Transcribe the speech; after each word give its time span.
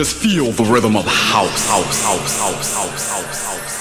Just 0.00 0.16
feel 0.16 0.50
the 0.52 0.64
rhythm 0.64 0.96
of 0.96 1.04
house, 1.04 1.68
house, 1.68 2.02
house, 2.02 2.38
house, 2.38 2.74
house, 2.74 3.06
house, 3.06 3.44
house. 3.44 3.76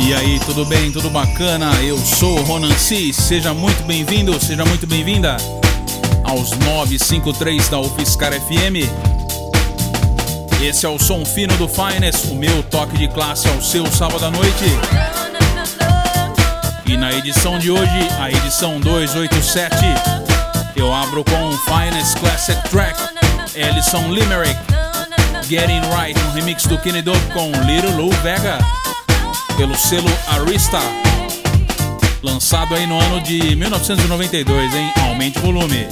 E 0.00 0.14
aí, 0.14 0.40
tudo 0.46 0.64
bem? 0.64 0.90
Tudo 0.90 1.10
bacana? 1.10 1.70
Eu 1.82 1.98
sou 1.98 2.38
o 2.38 2.42
Ronan 2.44 2.74
C. 2.78 3.12
Seja 3.12 3.52
muito 3.52 3.82
bem-vindo, 3.82 4.32
seja 4.42 4.64
muito 4.64 4.86
bem-vinda 4.86 5.36
aos 6.24 6.52
953 6.52 7.68
da 7.68 7.80
UFSCar 7.80 8.32
FM. 8.32 8.88
Esse 10.62 10.86
é 10.86 10.88
o 10.88 10.98
som 10.98 11.22
fino 11.22 11.54
do 11.58 11.68
Finest, 11.68 12.30
o 12.30 12.34
meu 12.34 12.62
toque 12.62 12.96
de 12.96 13.08
classe 13.08 13.46
ao 13.46 13.60
seu 13.60 13.84
sábado 13.92 14.24
à 14.24 14.30
noite. 14.30 14.64
E 16.86 16.96
na 16.96 17.12
edição 17.12 17.58
de 17.58 17.70
hoje, 17.70 18.08
a 18.18 18.30
edição 18.30 18.80
287, 18.80 19.74
eu 20.76 20.92
abro 20.92 21.24
com 21.24 21.52
Finest 21.58 22.18
Classic 22.18 22.60
Track, 22.68 22.98
Ellison 23.54 24.10
Limerick, 24.10 24.58
Getting 25.48 25.80
Right, 25.94 26.18
um 26.20 26.32
remix 26.32 26.64
do 26.66 26.78
Kenny 26.78 27.02
Dope 27.02 27.18
com 27.32 27.50
Little 27.64 27.96
Lou 27.96 28.10
Vega, 28.22 28.58
pelo 29.56 29.74
selo 29.76 30.10
Arista, 30.28 30.78
lançado 32.22 32.74
aí 32.74 32.86
no 32.86 32.98
ano 32.98 33.20
de 33.20 33.54
1992, 33.54 34.74
hein? 34.74 34.92
Aumente 35.08 35.38
o 35.38 35.42
volume. 35.42 35.86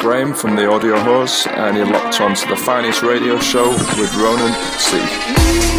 Graham 0.00 0.32
from 0.32 0.56
the 0.56 0.66
Audio 0.66 0.98
Horse, 0.98 1.46
and 1.46 1.76
you're 1.76 1.84
locked 1.84 2.22
on 2.22 2.34
to 2.34 2.48
the 2.48 2.56
finest 2.56 3.02
radio 3.02 3.38
show 3.38 3.68
with 3.68 4.14
Ronan 4.16 4.54
C. 4.78 5.69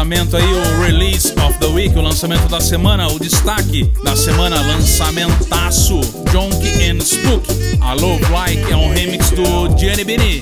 lançamento 0.00 0.36
aí, 0.36 0.44
o 0.44 0.82
Release 0.82 1.32
of 1.46 1.58
the 1.58 1.66
Week, 1.66 1.96
o 1.98 2.00
lançamento 2.00 2.48
da 2.48 2.60
semana, 2.60 3.08
o 3.08 3.18
destaque 3.18 3.90
da 4.04 4.16
semana, 4.16 4.60
lançamentaço, 4.60 6.00
Jonky 6.32 6.90
and 6.90 7.00
Spook. 7.00 7.46
A 7.80 7.94
Love 7.94 8.24
Like 8.30 8.72
é 8.72 8.76
um 8.76 8.90
remix 8.90 9.30
do 9.30 9.78
Gianni 9.78 10.04
Bini. 10.04 10.40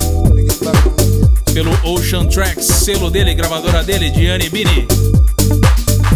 Pelo 1.53 1.71
Ocean 1.83 2.27
Tracks, 2.27 2.67
selo 2.67 3.11
dele, 3.11 3.35
gravadora 3.35 3.83
dele, 3.83 4.13
Gianni 4.15 4.49
Bini. 4.49 4.87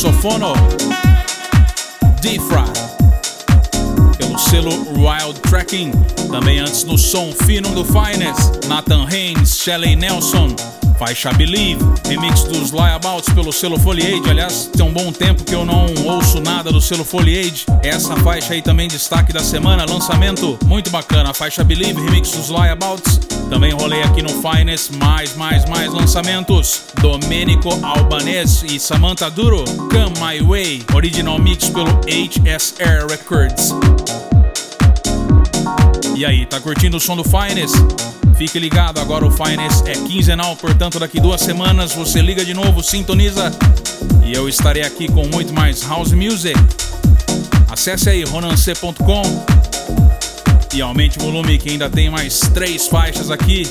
Saxofono. 0.00 0.54
Difra. 2.22 2.64
Pelo 4.16 4.38
selo 4.38 4.70
Wild 4.96 5.38
Tracking. 5.40 5.92
Também 6.30 6.58
antes 6.58 6.84
no 6.84 6.96
som 6.96 7.30
fino 7.44 7.68
do 7.74 7.84
Finest. 7.84 8.66
Nathan 8.66 9.06
Haynes, 9.06 9.58
Shelley 9.58 9.96
Nelson. 9.96 10.56
Faixa 10.98 11.30
Believe, 11.34 11.82
remix 12.08 12.44
dos 12.44 12.70
Liabouts 12.70 13.34
pelo 13.34 13.52
selo 13.52 13.78
Foliage. 13.78 14.22
Aliás, 14.30 14.70
tem 14.74 14.86
um 14.86 14.92
bom 14.92 15.12
tempo 15.12 15.44
que 15.44 15.54
eu 15.54 15.66
não 15.66 15.86
ouço 16.06 16.40
nada 16.40 16.72
do 16.72 16.80
selo 16.80 17.04
Foliage. 17.04 17.66
Essa 17.82 18.16
faixa 18.16 18.54
aí 18.54 18.62
também 18.62 18.88
destaque 18.88 19.34
da 19.34 19.42
semana, 19.42 19.84
lançamento 19.84 20.58
muito 20.64 20.88
bacana. 20.90 21.34
Faixa 21.34 21.62
Believe, 21.62 22.00
remix 22.00 22.30
dos 22.30 22.48
Liabouts. 22.48 23.20
Também 23.50 23.72
rolei 23.72 24.00
aqui 24.04 24.22
no 24.22 24.28
Finest 24.28 24.92
mais, 24.92 25.34
mais, 25.34 25.68
mais 25.68 25.92
lançamentos. 25.92 26.82
Domenico 27.00 27.68
Albanese 27.84 28.64
e 28.64 28.78
Samantha 28.78 29.28
Duro, 29.28 29.64
Come 29.64 30.14
My 30.20 30.40
Way, 30.40 30.84
original 30.94 31.36
mix 31.36 31.68
pelo 31.68 31.90
HSR 32.06 33.10
Records. 33.10 33.74
E 36.16 36.24
aí, 36.24 36.46
tá 36.46 36.60
curtindo 36.60 36.96
o 36.96 37.00
som 37.00 37.16
do 37.16 37.24
Finest? 37.24 37.74
Fique 38.36 38.58
ligado, 38.58 39.00
agora 39.00 39.26
o 39.26 39.30
Finest 39.32 39.84
é 39.84 39.92
quinzenal, 39.92 40.54
portanto, 40.54 41.00
daqui 41.00 41.20
duas 41.20 41.40
semanas 41.40 41.92
você 41.92 42.22
liga 42.22 42.44
de 42.44 42.54
novo, 42.54 42.82
sintoniza 42.82 43.52
e 44.24 44.32
eu 44.32 44.48
estarei 44.48 44.84
aqui 44.84 45.10
com 45.10 45.26
muito 45.26 45.52
mais 45.52 45.82
House 45.82 46.12
Music. 46.12 46.54
Acesse 47.68 48.08
aí 48.08 48.22
ronance.com 48.22 49.49
e 50.72 50.80
aumente 50.80 51.18
o 51.18 51.22
volume 51.22 51.58
que 51.58 51.70
ainda 51.70 51.90
tem 51.90 52.10
mais 52.10 52.40
três 52.54 52.86
faixas 52.86 53.30
aqui. 53.30 53.62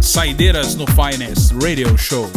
Saideiras 0.00 0.74
no 0.74 0.84
Finest 0.86 1.52
Radio 1.52 1.96
Show. 1.96 2.30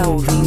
Está 0.00 0.08
ouvindo 0.08 0.39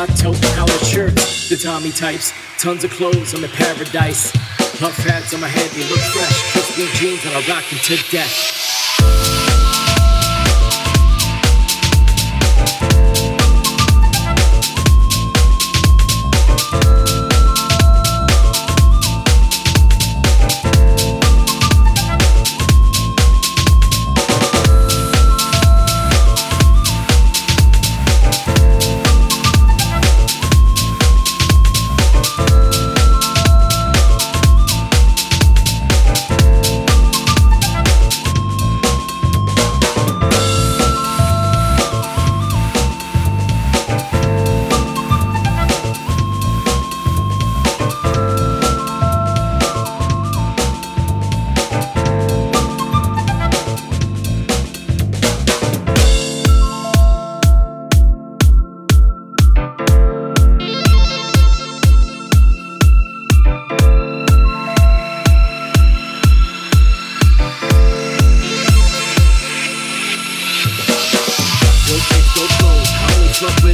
my 0.00 0.06
toe. 0.14 0.32
Collared 0.54 0.80
shirt, 0.80 1.14
the 1.50 1.58
Tommy 1.60 1.90
types. 1.90 2.32
Tons 2.58 2.84
of 2.84 2.90
clothes, 2.90 3.34
I'm 3.34 3.42
paradise. 3.50 4.32
Puff 4.78 4.96
hats 4.96 5.34
on 5.34 5.40
my 5.40 5.48
head, 5.48 5.70
they 5.72 5.86
look 5.90 6.00
fresh. 6.00 6.52
Crispy 6.52 6.86
jeans 6.98 7.24
and 7.26 7.34
I 7.34 7.40
rock 7.48 7.68
them 7.68 7.78
to 7.80 8.10
death. 8.10 9.39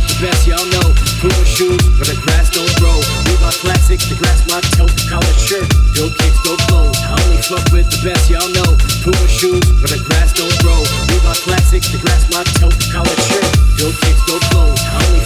The 0.09 0.27
best, 0.27 0.47
y'all 0.47 0.67
know. 0.79 0.89
Puma 1.21 1.45
shoes 1.45 1.83
where 1.99 2.09
the 2.09 2.19
grass 2.23 2.51
don't 2.51 2.71
grow. 2.79 2.97
Reebok 3.27 3.57
classic, 3.61 4.01
the 4.07 4.17
grass 4.17 4.47
my 4.47 4.61
toe. 4.75 4.91
Collared 5.09 5.41
shirt, 5.41 5.67
dope 5.95 6.15
kicks, 6.19 6.41
dope 6.43 6.61
clothes. 6.69 6.99
I 7.03 7.17
only 7.27 7.41
fuck 7.43 7.65
with 7.73 7.89
the 7.91 8.01
best, 8.05 8.31
y'all 8.31 8.49
know. 8.53 8.71
Puma 9.03 9.27
shoes 9.29 9.65
where 9.81 9.93
the 9.93 10.03
grass 10.05 10.33
don't 10.33 10.53
grow. 10.63 10.81
Reebok 11.11 11.39
classic, 11.45 11.83
the 11.91 11.99
grass 11.99 12.29
my 12.31 12.43
toe. 12.61 12.73
Collared 12.93 13.23
shirt, 13.27 13.49
dope 13.79 13.97
kicks, 14.03 14.23
dope 14.27 14.43
clothes. 14.51 14.56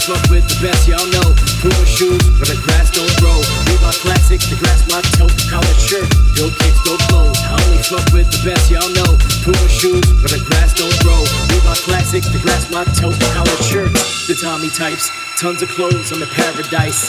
Fuck 0.01 0.33
with 0.33 0.49
the 0.49 0.57
best, 0.65 0.89
y'all 0.89 1.05
know. 1.13 1.29
Puma 1.61 1.85
shoes 1.85 2.17
where 2.41 2.49
the 2.49 2.57
grass 2.65 2.89
don't 2.89 3.13
grow. 3.21 3.37
Reebok 3.69 4.01
classic, 4.01 4.41
the 4.49 4.57
grass 4.57 4.81
my 4.89 4.97
toe. 5.13 5.29
Collared 5.45 5.77
shirt, 5.77 6.09
dope 6.33 6.57
kicks, 6.57 6.81
dope 6.81 6.97
clothes. 7.05 7.37
I 7.45 7.53
only 7.69 7.85
fuck 7.85 8.09
with 8.09 8.25
the 8.33 8.41
best, 8.41 8.73
y'all 8.73 8.89
know. 8.97 9.13
Puma 9.45 9.69
shoes 9.69 10.01
where 10.25 10.33
the 10.33 10.41
grass 10.49 10.73
don't 10.73 10.97
grow. 11.05 11.21
Reebok 11.53 11.85
classic, 11.85 12.25
the 12.33 12.41
grass 12.41 12.65
my 12.73 12.81
toe. 12.97 13.13
Collared 13.37 13.61
shirt, 13.61 13.93
the 14.25 14.33
Tommy 14.41 14.73
types. 14.73 15.13
Tons 15.37 15.61
of 15.61 15.69
clothes, 15.69 16.09
I'm 16.09 16.25
in 16.25 16.29
paradise. 16.33 17.05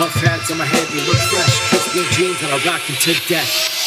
Puff 0.00 0.16
hats 0.24 0.50
on 0.50 0.56
my 0.56 0.64
head, 0.64 0.88
they 0.96 1.04
look 1.04 1.20
fresh. 1.28 1.54
Crispy 1.68 2.08
jeans 2.16 2.40
and 2.40 2.56
I 2.56 2.58
rock 2.64 2.80
them 2.88 2.96
to 3.04 3.12
death. 3.28 3.79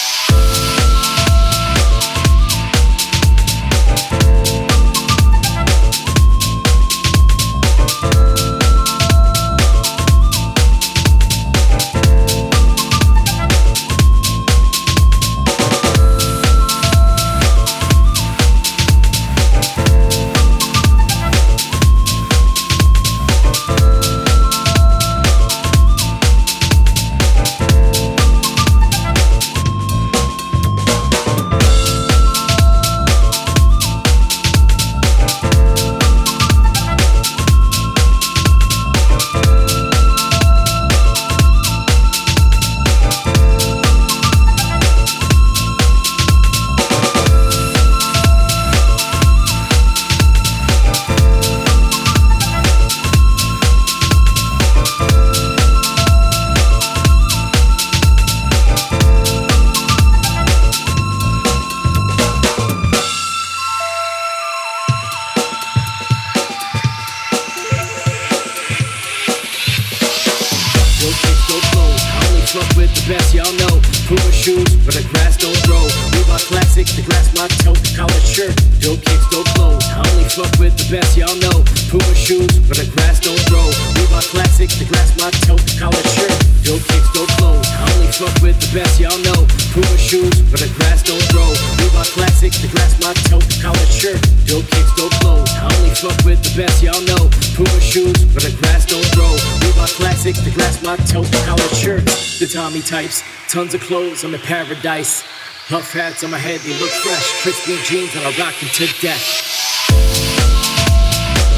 With 72.84 72.96
the 73.00 73.14
best, 73.16 73.32
y'all 73.32 73.56
know. 73.64 73.80
Puma 74.12 74.32
shoes 74.36 74.68
where 74.84 74.92
the 74.92 75.06
grass 75.16 75.40
don't 75.40 75.56
grow. 75.64 75.88
Reebok 76.12 76.44
classic, 76.52 76.88
the 77.00 77.04
grass 77.08 77.32
my 77.32 77.48
toe. 77.64 77.76
Collared 77.96 78.28
shirt, 78.28 78.52
dope 78.84 79.00
kicks, 79.00 79.24
dope 79.32 79.48
clothes. 79.56 79.88
I 79.88 80.04
only 80.04 80.28
fuck 80.28 80.52
with 80.60 80.76
the 80.76 80.88
best, 80.92 81.16
y'all 81.16 81.32
know. 81.40 81.64
Puma 81.88 82.12
shoes 82.12 82.52
where 82.68 82.76
the 82.76 82.88
grass 82.92 83.24
don't 83.24 83.40
grow. 83.48 83.72
Reebok 83.96 84.28
classic, 84.36 84.68
the 84.76 84.84
grass 84.84 85.16
my 85.16 85.32
toe. 85.48 85.56
Collared 85.80 86.10
shirt, 86.12 86.36
dope 86.68 86.84
kicks, 86.92 87.08
dope 87.16 87.32
clothes. 87.40 87.64
I 87.72 87.88
only 87.96 88.12
fuck 88.12 88.36
with 88.44 88.60
the 88.60 88.70
best, 88.76 89.00
y'all 89.00 89.16
know. 89.24 89.48
Puma 89.72 89.96
shoes 89.96 90.36
where 90.52 90.60
the 90.60 90.72
grass 90.76 91.08
don't 91.08 91.24
grow. 91.32 91.48
Reebok 91.80 92.12
classic, 92.20 92.52
the 92.60 92.68
grass 92.68 93.00
my 93.00 93.16
toe. 93.32 93.40
Collared 93.64 93.92
shirt, 93.96 94.20
dope 94.44 94.68
kicks, 94.68 94.92
dope 95.00 95.16
clothes. 95.24 95.48
I 95.56 95.72
only 95.80 95.96
fuck 95.96 96.20
with 96.28 96.44
the 96.44 96.52
best, 96.60 96.84
y'all 96.84 97.00
know. 97.08 97.32
Puma 97.56 97.80
shoes 97.80 98.28
where 98.36 98.44
the 98.44 98.52
grass 98.60 98.84
don't 98.84 99.08
grow. 99.16 99.32
Reebok 99.64 99.96
classic, 99.96 100.36
the 100.44 100.52
grass 100.52 100.84
my 100.84 101.00
toe. 101.08 101.24
Collared 101.48 101.76
shirt, 101.80 102.04
the 102.44 102.48
Tommy 102.74 102.82
types. 102.82 103.22
Tons 103.50 103.76
of 103.76 103.82
clothes, 103.82 104.24
I'm 104.24 104.34
in 104.34 104.42
paradise. 104.42 105.22
Puff 105.70 105.94
hats 105.94 106.24
on 106.24 106.32
my 106.32 106.40
head, 106.40 106.60
they 106.62 106.74
look 106.80 106.90
fresh. 106.90 107.44
Crispy 107.44 107.78
jeans 107.84 108.16
and 108.16 108.26
I 108.26 108.30
rock 108.40 108.60
them 108.60 108.70
to 108.70 108.88
death. 109.00 109.22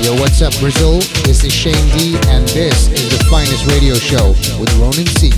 Yo, 0.04 0.14
what's 0.20 0.42
up, 0.42 0.52
Brazil? 0.60 1.00
This 1.24 1.46
is 1.46 1.54
Shane 1.54 1.88
D, 1.98 2.18
and 2.28 2.46
this 2.50 2.90
is 2.90 3.18
the 3.18 3.24
finest 3.32 3.66
radio 3.72 3.94
show 3.94 4.32
with 4.60 4.74
Ronan 4.76 5.08
C. 5.08 5.32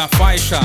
da 0.00 0.08
faixa 0.16 0.58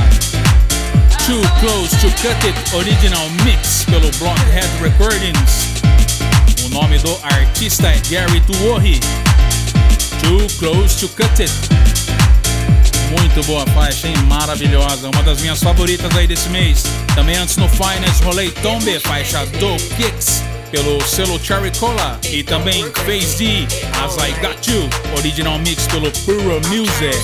Too 1.26 1.42
Close 1.60 1.94
to 1.98 2.08
Cut 2.22 2.48
It 2.48 2.58
Original 2.74 3.30
Mix 3.44 3.84
pelo 3.84 4.10
Blockhead 4.12 4.66
Recordings. 4.82 5.74
O 6.64 6.70
nome 6.70 6.98
do 7.00 7.20
artista 7.22 7.90
é 7.90 8.00
Gary 8.10 8.40
Tuori. 8.42 8.98
Too 10.22 10.48
Close 10.58 10.96
to 11.00 11.10
Cut 11.10 11.42
It. 11.42 11.52
Muito 13.20 13.46
boa 13.46 13.66
faixa, 13.74 14.08
hein? 14.08 14.16
Maravilhosa. 14.26 15.10
Uma 15.10 15.24
das 15.24 15.42
minhas 15.42 15.62
favoritas 15.62 16.16
aí 16.16 16.28
desse 16.28 16.48
mês. 16.48 16.84
Também 17.14 17.36
antes 17.36 17.58
no 17.58 17.68
Finest 17.68 18.24
rolei 18.24 18.52
Tombe, 18.52 18.98
faixa 19.02 19.46
do 19.46 19.76
Kicks 19.98 20.44
pelo 20.72 21.06
selo 21.06 21.38
Cherry 21.44 21.78
Cola 21.78 22.18
e 22.30 22.42
também 22.42 22.86
Phase 23.06 23.36
D, 23.36 23.68
As 24.02 24.16
I 24.16 24.32
Got 24.40 24.72
You, 24.72 24.90
original 25.18 25.60
mix 25.60 25.86
pelo 25.88 26.10
Puro 26.24 26.62
Music. 26.70 27.18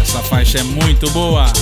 Essa 0.00 0.22
faixa 0.22 0.58
é 0.58 0.62
muito 0.62 1.10
boa. 1.10 1.52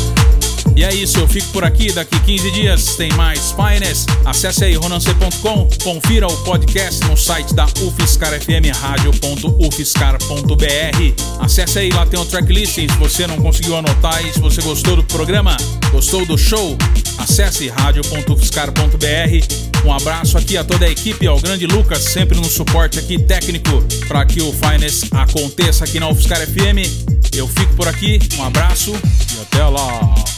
E 0.77 0.85
é 0.85 0.95
isso, 0.95 1.19
eu 1.19 1.27
fico 1.27 1.49
por 1.49 1.65
aqui. 1.65 1.91
Daqui 1.91 2.21
15 2.21 2.51
dias 2.51 2.97
tem 2.97 3.11
mais 3.15 3.53
Finest. 3.53 4.11
Acesse 4.27 4.63
aí 4.63 4.75
ronance.com, 4.75 5.69
confira 5.83 6.27
o 6.27 6.37
podcast 6.45 7.03
no 7.07 7.17
site 7.17 7.55
da 7.55 7.65
UFSCar 7.65 8.39
FM, 8.39 8.77
rádio.ufscar.br. 8.79 11.41
Acesse 11.41 11.79
aí, 11.79 11.89
lá 11.91 12.05
tem 12.05 12.21
o 12.21 12.27
tracklist. 12.27 12.75
Se 12.75 12.87
você 12.99 13.27
não 13.27 13.39
conseguiu 13.39 13.77
anotar 13.77 14.23
e 14.27 14.35
se 14.35 14.41
você 14.41 14.61
gostou 14.61 14.97
do 14.97 15.05
programa, 15.05 15.57
gostou 15.91 16.27
do 16.27 16.37
show, 16.37 16.77
acesse 17.19 17.69
rádio.ufscar.br. 17.69 19.66
Um 19.87 19.93
abraço 19.93 20.37
aqui 20.37 20.57
a 20.57 20.65
toda 20.65 20.85
a 20.85 20.91
equipe, 20.91 21.29
ao 21.29 21.39
grande 21.39 21.65
Lucas, 21.65 22.03
sempre 22.03 22.37
no 22.37 22.47
suporte 22.47 22.99
aqui 22.99 23.21
técnico 23.21 23.85
para 24.09 24.27
que 24.27 24.43
o 24.43 24.53
Finest 24.53 25.07
aconteça 25.13 25.85
aqui 25.85 26.01
na 26.01 26.09
UFSCar 26.09 26.45
FM. 26.45 26.83
Eu 27.33 27.47
fico 27.47 27.73
por 27.75 27.87
aqui, 27.87 28.19
um 28.37 28.43
abraço 28.43 28.91
e 28.91 29.43
até 29.43 29.65
lá. 29.65 30.36